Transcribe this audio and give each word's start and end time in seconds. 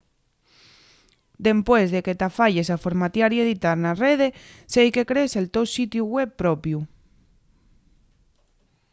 dempués 1.47 1.87
de 1.95 1.99
que 2.05 2.17
t’afayes 2.19 2.67
a 2.75 2.77
formatiar 2.85 3.29
y 3.33 3.37
editar 3.45 3.77
na 3.79 3.93
rede 4.05 4.27
seique 4.73 5.07
crees 5.09 5.33
el 5.39 5.47
to 5.53 5.61
sitiu 5.75 6.03
web 6.15 6.29
propiu 6.41 6.79